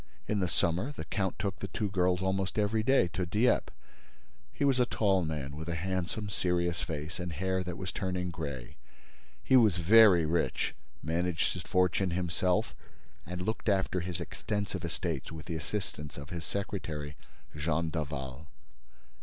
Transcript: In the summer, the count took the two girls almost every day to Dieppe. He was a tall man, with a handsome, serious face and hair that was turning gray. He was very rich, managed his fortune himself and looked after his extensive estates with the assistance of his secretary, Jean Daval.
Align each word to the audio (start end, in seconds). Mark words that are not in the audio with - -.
In 0.27 0.39
the 0.39 0.47
summer, 0.47 0.91
the 0.91 1.05
count 1.05 1.37
took 1.37 1.59
the 1.59 1.67
two 1.67 1.87
girls 1.89 2.23
almost 2.23 2.57
every 2.57 2.81
day 2.81 3.07
to 3.09 3.23
Dieppe. 3.27 3.71
He 4.51 4.65
was 4.65 4.79
a 4.79 4.87
tall 4.87 5.23
man, 5.23 5.55
with 5.55 5.69
a 5.69 5.75
handsome, 5.75 6.27
serious 6.27 6.81
face 6.81 7.19
and 7.19 7.31
hair 7.31 7.63
that 7.63 7.77
was 7.77 7.91
turning 7.91 8.31
gray. 8.31 8.77
He 9.43 9.55
was 9.55 9.77
very 9.77 10.25
rich, 10.25 10.73
managed 11.03 11.53
his 11.53 11.61
fortune 11.61 12.09
himself 12.09 12.73
and 13.27 13.43
looked 13.43 13.69
after 13.69 13.99
his 13.99 14.19
extensive 14.19 14.83
estates 14.83 15.31
with 15.31 15.45
the 15.45 15.55
assistance 15.55 16.17
of 16.17 16.31
his 16.31 16.43
secretary, 16.45 17.15
Jean 17.55 17.91
Daval. 17.91 18.47